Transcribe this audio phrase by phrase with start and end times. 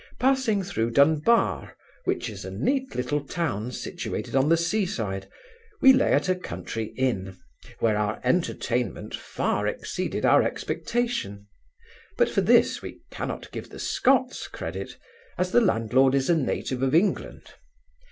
[0.19, 5.29] Passing through Dunbar, which is a neat little town, situated on the sea side,
[5.79, 7.37] we lay at a country inn,
[7.77, 11.45] where our entertainment far exceeded our expectation;
[12.17, 14.97] but for this we cannot give the Scots credit,
[15.37, 17.51] as the landlord is a native of England.